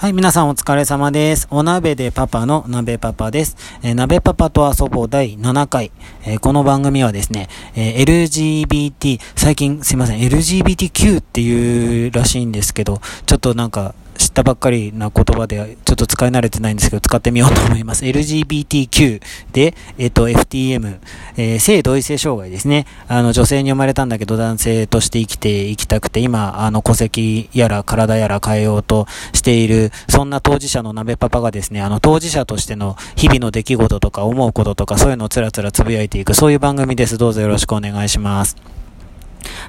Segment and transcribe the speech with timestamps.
[0.00, 1.46] はい、皆さんお疲れ様です。
[1.50, 3.54] お鍋でパパの鍋パパです。
[3.82, 5.92] えー、鍋パパと遊ぼう第7回。
[6.24, 18.04] えー、この番組はですね、えー、LGBT、最近すいません、LGBTQ っていうらしいんですけど、ちょっとなんか、知ったばっかりな言葉で、ちょっと使い慣れてないんですけど、使ってみようと思います。
[18.04, 19.22] LGBTQ
[19.52, 20.98] で、えっと、FTM、
[21.38, 22.84] えー、性同一性障害ですね。
[23.08, 37.16] あの、女性に生まれたんだけど、男性として生きていきたくて、今、あの、戸籍やら体やら変えようとしている、そんな当事者の鍋パパがですね、あの、当事者としての日々の出来事とか思うこととか、そういうのをつらつらつぶやいていく、そういう番組です。
[37.16, 38.79] どうぞよろしくお願いします。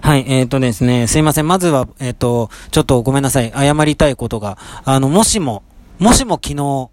[0.02, 1.48] はい、えっ、ー、とですね、すいません。
[1.48, 3.52] まずは、えっ、ー、と、ちょっとごめんなさい。
[3.52, 5.64] 謝りたいことが、あの、もしも、
[6.00, 6.90] もしも昨日、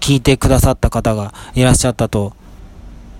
[0.00, 2.34] 聞いてくださった方がいらっしゃったと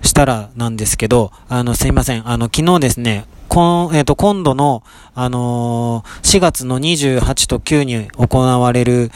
[0.03, 2.29] したらなんですけど、あの、すいません。
[2.29, 4.83] あの、昨日ですね、こん、えっ、ー、と、今度の、
[5.15, 9.11] あの、4月の28と9に行われる、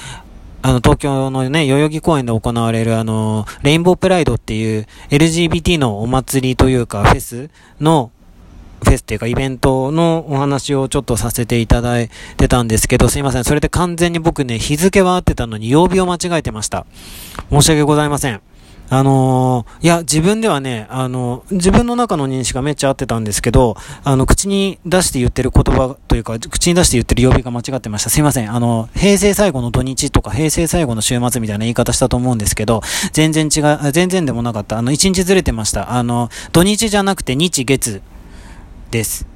[0.62, 8.12] あの、東京のね、代々木公園で行われる、あのレインボープライドっていう LGBT のお祭りというか、フェスの、
[8.90, 13.44] フェスっていうかイベントのお話をちょっとさせていただいてたんですけど、すいません。
[13.44, 16.86] それで完全に僕ね、日付は合ってたのに曜日を間違えてました。
[17.52, 18.42] 申し訳ございません。
[18.92, 28.10] あのー、いや、自分ではね、あの、自分の中の認識がめっちゃ合ってたんですけど、あの、口に出して言ってる言葉というか、口に出して言ってる曜日が間違ってました。
[28.10, 28.52] すいません。
[28.52, 32.82] あの、平成最後の土日とか、平成最後の週末みたいな言い方したと思うんですけど、
[33.14, 34.80] 全然違う、全然でもなかった。
[34.80, 35.92] あの、一日ずれてました。
[35.94, 38.02] あの、土日じゃなくて日月
[38.92, 39.28] です。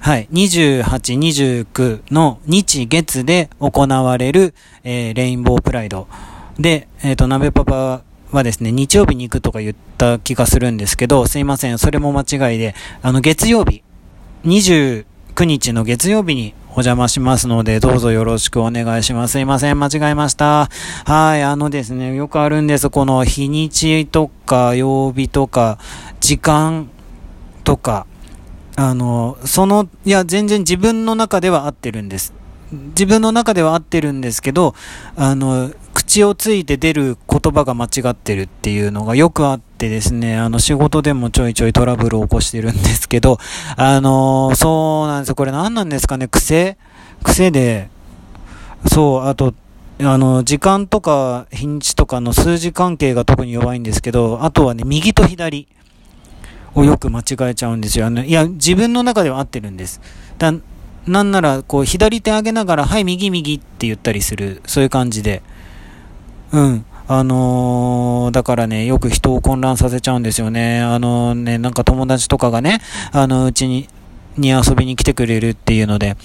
[0.00, 0.28] はい。
[0.32, 0.84] 28、
[1.18, 6.08] 29の日月で行われる、えー、レインボープライド。
[6.58, 8.02] で、えっ、ー、と、鍋パパ
[8.32, 11.78] はですね、日曜日に行くとか言った気がするんですけど、すいません。
[11.78, 13.82] それも間違いで、あの、月曜日、
[14.44, 15.04] 29
[15.44, 19.32] 日の月曜日にお邪魔しますので、どうぞよろしくお願いします。
[19.32, 20.70] すいません、間違えました。
[21.04, 22.88] はい、あのですね、よくあるんです。
[22.88, 25.78] この日にちとか、曜日とか、
[26.20, 26.88] 時間
[27.64, 28.06] とか、
[28.82, 32.32] あの、その、いや、全然自分の中では合ってるんです。
[32.72, 34.74] 自分の中では合ってるんですけど、
[35.16, 43.36] あの、口をついて出る言葉が間違ってるっていうのがよくあってですね、あの、仕事でもちょいちょいトラブルを起こしてるんですけど、
[43.76, 45.34] あの、そうなんですよ。
[45.34, 46.26] これ何なんですかね？
[46.26, 46.78] 癖？
[47.22, 47.90] 癖で、
[48.90, 49.52] そう、あと、
[50.00, 55.68] あの、時間とか日にちとかの数字関係が特に弱いんですけど、あとはね、右と左。
[56.74, 58.06] をよく間違えちゃうんですよ。
[58.06, 60.00] あの、いや、自分の中では合ってるんです。
[60.38, 60.52] だ
[61.06, 65.42] なんなら、こう、左手上げながら、はい、右右って言ったりする、そういう感じで。
[66.52, 66.84] うん。
[67.08, 70.80] あのー、だからね、よく人を混乱させちゃうんですよね。
[70.80, 72.80] あのー、ね、なんか友達とかがね、
[73.12, 73.88] あの、うちに、
[74.36, 76.16] に遊びに来てくれるっていうので、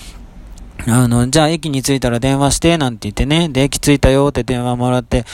[0.88, 5.25] あの、じゃあ駅に着いたら電話して、なんて言ってね、で、駅着いたよって電話もらって、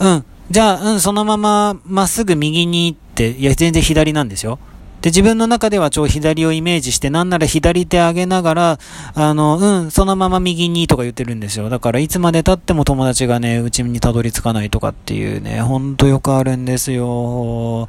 [0.00, 4.58] うん、じゃあ、うん、そのまま、まっすぐ右に行って、いや、全然左なんですよ。
[5.02, 8.78] で、自分の中では超左をイメージして、なんなら左手上げながら、
[9.14, 11.70] あの、うん、そのまま右にとか言ってるんですよ。
[11.70, 17.88] だからいつまで経っても友達がね、うちにたどり着かないとかっていうね、ほんとよくあるんですよ。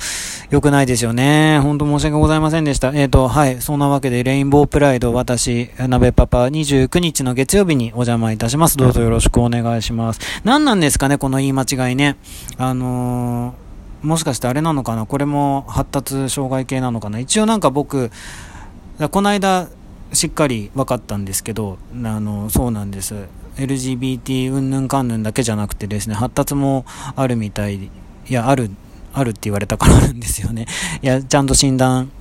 [0.50, 1.60] よくないですよね。
[1.60, 2.90] ほんと申し訳ございませんでした。
[2.90, 3.62] えっ、ー、と、はい。
[3.62, 8.78] そんなわけで、レインボープライド、私、鍋パパ、29日の月曜日にお邪魔いたします。
[8.78, 10.22] どうぞよろしくお願いします。
[10.46, 12.16] 何なんですかね、この言い間違いね。
[12.58, 13.71] あのー
[14.02, 15.06] もしかしてあれなのかな？
[15.06, 17.20] これも発達障害系なのかな？
[17.20, 18.12] 一応なんか僕、
[19.12, 19.68] この間
[20.14, 23.28] しっかり分かったんですけど、あの、そうなんです。
[23.58, 26.86] LGBT うんぬんかんぬんだけじゃなくてですね、発達も
[27.16, 27.90] あるみたい、い
[28.30, 28.72] や、ある、
[29.14, 30.68] あるって言われたからなんですよね。
[31.04, 32.12] いや、ちゃんと診断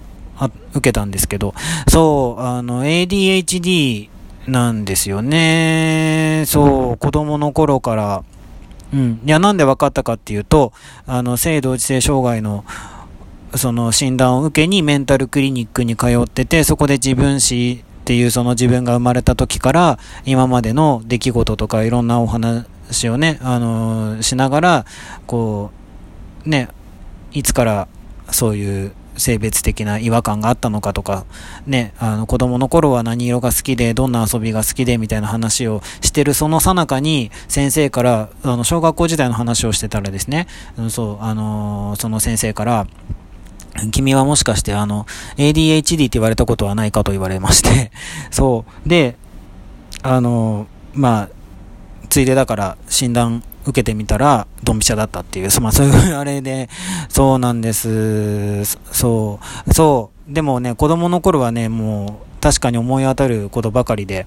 [0.73, 1.55] 受けたんですけど、
[1.89, 4.09] そう、あの、ADHD
[4.47, 6.45] なんですよね。
[6.47, 8.25] そう、子供の頃から、
[8.93, 9.21] うん。
[9.25, 10.73] いや、なんで分かったかっていうと、
[11.07, 12.65] あの、性同一性障害の、
[13.55, 24.87] その診断を受けにメンタルクリニックに通ってて、そこで自分史っていうその自分が生まれた時から今までの出来事とかいろんなお話をね、あのしながら、
[25.27, 25.71] こ
[26.47, 26.69] う、ね、
[27.33, 27.89] いつから
[28.31, 31.25] そういう性別的な違和感があったのかとか、
[31.67, 40.49] ね、あの子供の頃は何色が好きで、どんな遊びが好きでみたいな話をしてるその最中に先生から、あの小学校時代の話をしてたらですね、
[40.89, 42.87] そう、あのその先生から、
[43.93, 45.07] 君はもしかしてあの、
[45.37, 47.93] ADHD って言われたことはないかと言われまして
[48.31, 48.89] そう。
[48.89, 49.17] で、
[50.03, 51.29] あのまあ、
[52.09, 56.69] ついでだから診断受けてみたら、ドンピシャだったっていう、まあそういう あれで、
[57.09, 58.65] そうなんです。
[58.93, 60.33] そう、そう。
[60.33, 64.27] でもね、子供の頃はね、もう、確かに思い当たることばかりで、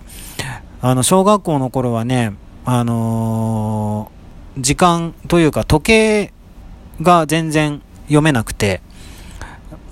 [0.81, 2.33] あの、小学校の頃はね、
[2.65, 6.33] あのー、時間というか時計
[7.01, 8.81] が全然読めなくて、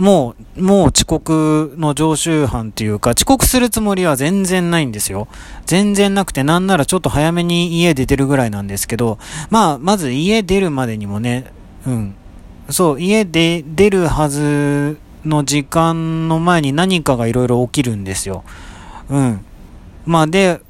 [0.01, 5.27] もう、もう遅刻の常習犯っていうか、遅刻するつもりは全然ないんですよ。
[5.67, 9.19] 全然なくて、なんならちょっと早めに家出てるぐらいなんですけど、
[9.51, 11.53] まあ、まず家出るまでにもね、
[11.85, 12.15] うん。
[12.71, 18.43] そう、家で出るはずの時間の前に何かがいろいろ起きるんですよ。
[19.07, 19.45] うん。
[20.07, 20.61] まあで、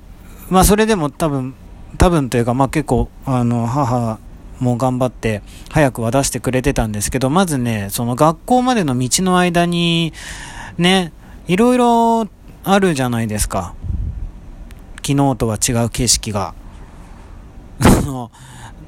[0.49, 1.55] まあそれでも多分、
[1.97, 4.19] 多分というか、まあ結構、あの、母
[4.61, 5.41] もう頑張って
[5.71, 10.13] 早くは出してくれてたんですけど、まずね、その学校までの道の間に、
[10.77, 11.11] ね、
[11.47, 12.27] いろいろ
[12.63, 13.73] あるじゃないですか。
[14.97, 16.53] 昨日とは違う景色が。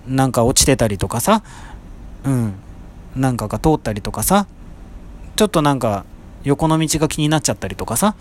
[0.07, 1.41] なんか落ちてたりとかさ、
[2.23, 2.53] うん、
[3.15, 4.45] なんかが通ったりとかさ、
[5.35, 6.05] ちょっとなんか
[6.43, 8.15] 横の道が気になっちゃったりとかさ、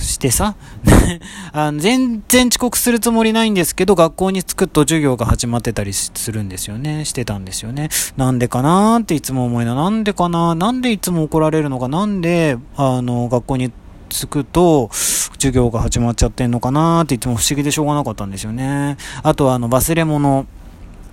[0.00, 0.54] してさ
[1.52, 7.04] あの全然遅刻するつもりないんですけど、学校に着くと授業が始まってたりするんですよね。
[7.04, 7.88] してたんですよね。
[8.16, 9.74] なんでかなーっていつも思いな。
[9.74, 13.72] なんでかななんでいつも怒られるのかなんで、あの、学校に
[14.08, 18.96] 着くと、授業が始まっちゃってんのかなーっていつも不思議でしょうがなかったんですよね。
[19.22, 20.46] あとは、あの、忘れ物。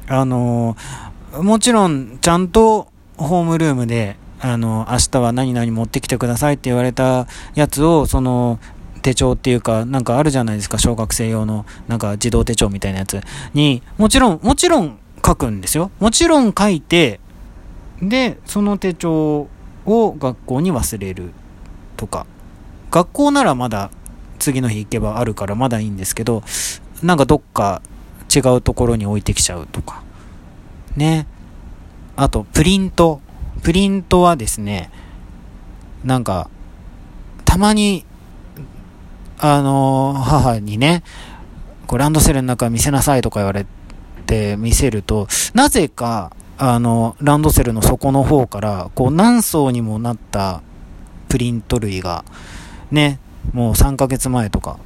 [0.08, 0.76] あの、
[1.42, 2.88] もちろん、ちゃんと
[3.18, 8.60] ホームルームで、あの、明日は何々持ってきてくださいって言われたやつを、その、
[9.02, 13.22] 手帳っていうか、なんかあるじゃないですか、小学生用の、なんか児童手帳みたいなやつ
[13.54, 15.92] に、もちろん、もちろん書くんですよ。
[16.00, 17.22] もちろん書いて、
[18.02, 19.48] で、その手帳
[19.86, 21.32] を学校に忘れる
[21.96, 22.26] とか。
[22.92, 23.90] 学校ならまだ
[24.40, 26.44] 次の日行けばあるからまだいいんですけど、
[27.02, 27.82] なんかどっか
[28.34, 30.04] 違うところに置いてきちゃうとか。
[30.98, 31.28] ね。
[32.16, 33.22] あと、プリント。
[33.64, 34.92] プリントはですね、
[36.04, 36.50] なんか、
[37.46, 38.06] たまに、
[39.40, 41.04] あのー、母にね、
[41.88, 43.66] こうランドセルの中見せなさいとか言われ
[44.26, 50.62] て見せると、なぜか、あの、ランドセルの底の方から、こう何層にもなった
[51.30, 52.26] プリント類が、
[52.92, 53.20] ね、
[53.54, 54.78] もう3ヶ月前とか、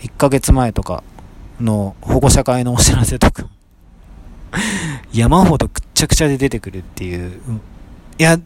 [0.00, 1.04] 1ヶ月前とか
[1.60, 3.46] の保護者会のお知らせとか
[5.12, 7.40] 山ほどくっちゃくちゃで出てくるっていう、
[8.18, 8.38] いや、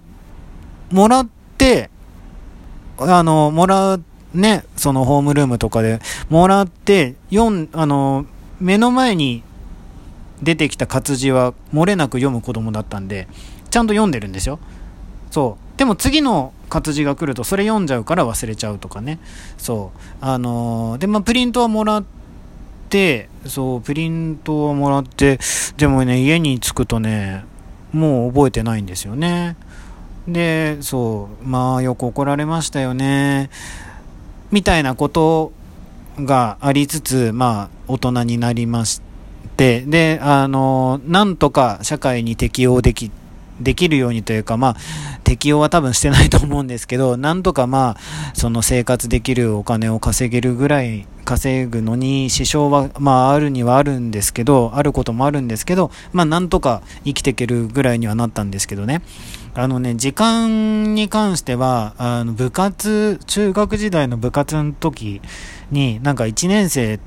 [0.90, 1.28] もらっ
[1.58, 1.90] て、
[2.98, 4.04] あの、もらう、
[4.34, 8.26] ね、そのホームルームとかで、もらって、読あの、
[8.60, 9.42] 目の前に
[10.42, 13.28] 出てきた活字は漏れなく読む子供だったんで、
[13.70, 14.58] ちゃんと読んでるんですよ。
[15.30, 15.78] そう。
[15.78, 19.18] でも次の活字が来るとそれ読んじゃうから忘れちゃうとかね。
[19.58, 20.00] そう。
[20.20, 22.04] あのー、で、まあ、プリントはもらっ
[22.88, 25.38] て、そう、プリントはもらって、
[25.76, 27.44] でもね、家に着くとね、
[27.92, 29.56] もう覚えてないんですよね。
[30.28, 33.50] で、そう、まあよく怒られましたよね。
[34.50, 35.52] みたいなこと
[36.18, 39.00] がありつつ、まあ大人になりまし
[39.56, 43.25] て、で、あの、なんとか社会に適応できて、
[43.60, 44.76] できるようにというか、まあ、
[45.24, 48.00] 適用は多分してないと思うんですけど、 なんとかまあ、
[48.34, 59.02] その生活できるお金を稼げるぐらい稼ぐのに支障は、まあ、あるにはあるんですけど、あることもあるんですけど、まあ、なんとか生きていけるぐらいにはなったんですけどね。
[59.58, 65.22] あのね、時間に関しては、あの、部活、中学時代の部活の時
[65.70, 67.00] に、なんか1年生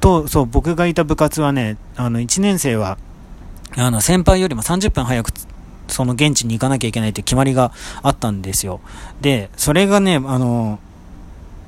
[0.00, 2.98] と、そう、僕がいた部活はね、あの、1年生は、
[3.76, 5.32] あの、先輩よりも30分早く
[5.88, 8.80] その現地に行かなきゃいけないって決まりがあったんですよ。
[9.20, 10.78] で、それがね、あの、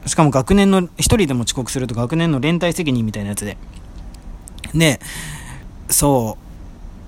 [0.06, 3.56] しかも学年の、一人でも遅刻すると学年の連帯責任みたいなやつで。
[4.74, 5.00] で、
[5.88, 6.38] そ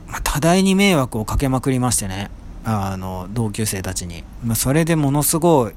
[0.08, 2.30] う、まあ、多大に迷惑をかけまくりましてね、
[2.64, 4.24] あの、同級生たちに。
[4.44, 5.72] まあ、それでものすごい、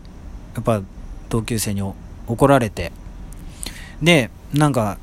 [0.56, 0.82] やっぱ、
[1.30, 1.82] 同級生に
[2.28, 2.92] 怒られて、
[4.02, 4.98] で、なんか、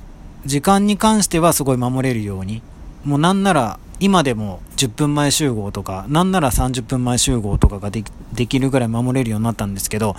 [0.46, 2.62] 時間に関してはすごい守れるように、
[3.04, 8.02] もうなんなら、今でも10分前集合とか、なんなら30分前集合とかがで
[8.46, 10.16] きるぐらい守れるようになったんですけど、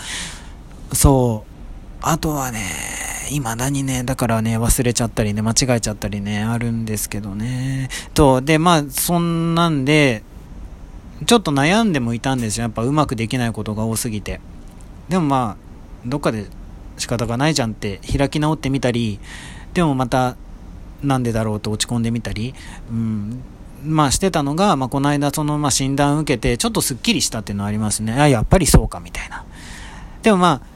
[0.93, 1.51] そう、
[2.01, 2.59] あとはね、
[3.29, 7.89] 未だにね、だからね、忘れちゃったりね、間違えちゃったりね、あるんですけどね。
[8.13, 10.23] と、で、まあ、そんなんで、
[11.25, 12.63] ちょっと悩んでもいたんですよ。
[12.63, 14.41] やっぱうまくできないことが多すぎて。
[15.09, 16.45] でもまあ、どっかで
[16.97, 19.19] 仕方がないじゃんって開き直ってみたり、
[19.73, 20.35] でもまた、
[21.03, 22.53] なんでだろうと落ち込んでみたり、
[22.91, 23.41] うん、
[23.83, 28.13] まあしてたのが、まあこの間そのまあ診断受けて、ちょっとスッキリしたっていうのはありますね。
[28.13, 29.43] あ、やっぱりそうかみたいな。
[30.21, 30.71] でもまあ、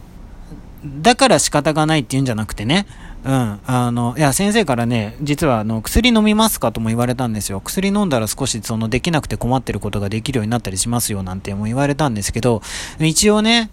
[1.01, 2.85] だから仕方がないっていうんじゃなくてね、
[3.23, 7.59] うん、あの、いや、先生からね、実はあの、薬飲みますかとも言われたんですよ。
[7.59, 12.61] 薬飲んだら少しその、できなくて困ってることができるようになったりしますよ、なんても言われたんですけど、
[12.99, 13.71] 一応ね、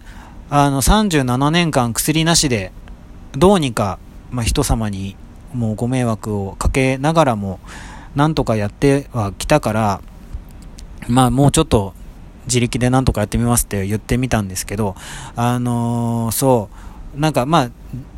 [0.49, 2.73] あの、37年間薬なしで、
[3.33, 3.99] どうにか、
[4.31, 5.17] まあ、人様に
[5.53, 7.61] もうご迷惑をかけながらも、
[8.15, 10.03] なんとかやってはきたから、
[11.09, 11.95] まあもうちょっと
[12.47, 14.95] 自力でなんとかやってみますって言ってみたんですけど、
[15.37, 16.69] あのー、そ
[17.17, 17.71] う、なんかまあ、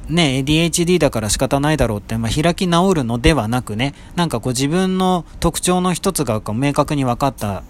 [0.08, 7.62] ね、ADHD だから仕方ないだろうって、まあ、開き直るのではなくね、なんかこう自分の特徴の一つが明確に分かった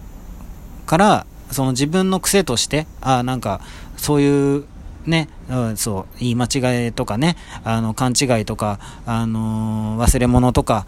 [0.85, 3.61] から、その自分の癖として、あなんか
[3.95, 4.65] そういう
[5.05, 10.87] ね、うん、そう、言い間違いとかね、あの、勘違いとか、あのー、忘れ物とか、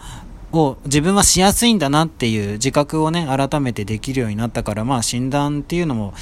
[0.57, 6.13] を自分はしやすいんだなっていう自覚をね、改めてできるようになったから、まあ診断っていうのも、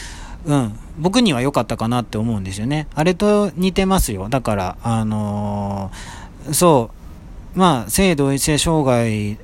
[0.45, 2.87] うん、僕には良かったかなって思うんですよね。
[2.93, 4.29] あれと似てますよ。
[4.29, 6.91] だから、あのー、そ
[7.55, 9.37] う、まあ、性同一性障害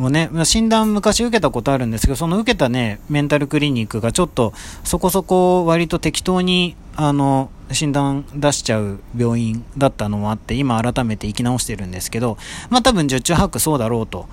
[0.00, 4.52] もね、診断昔受けたことあるんですけど、その受けたね、メンタルクリニックがちょっと
[4.82, 12.36] そこそこ割と適当に、あの、診断出しちゃう病院だったのもあって、今改めて生き直してるんですけど、
[12.68, 14.26] まあ多分十中八九そうだろうと。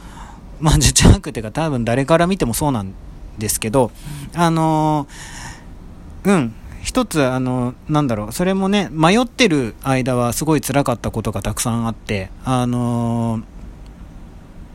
[0.59, 2.93] まあ十中八九っていうか多分誰から見てもそうなん
[3.37, 3.91] ですけど、
[4.33, 5.07] あの、
[6.23, 13.56] うん、一つ、あの、なんだろう、それもね、迷ってる間はすごい辛かったことがたくさんあって、あのー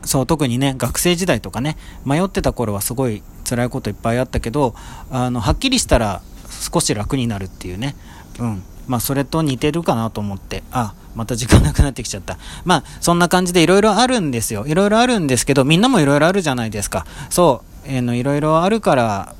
[0.05, 4.75] そう、特にね、学生時代とかね、迷ってた頃はすごい辛いこといっぱいあったけど、
[5.11, 7.95] あの、はっきりしたら少し楽になるっていうね、
[8.39, 8.63] うん。
[8.87, 12.37] まあ、それと似てるかなと思って、あ、また時間なくなってきちゃった。
[12.65, 14.65] まあ、そんな感じでいろいろあるんですよ。
[14.67, 17.05] いろいろあるんですけど、みんなもいろいろあるじゃないですか。
[17.29, 19.35] そう、えー、の、いろいろあるから、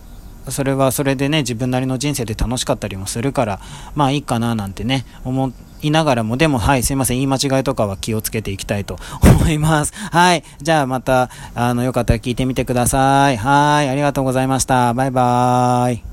[0.50, 3.60] それはそれでね、自分なりの人生で楽しかったりもするから、
[3.96, 9.94] まあいいかななんてね、思いながらも、でもはい、すいません、言い間違いとかは気をつけていきたいと思います。
[10.12, 13.38] はい、じゃあまた、あの、よかったら聞いてみてください。
[13.38, 14.94] はい、ありがとうございました。
[14.94, 16.13] バイバーイ。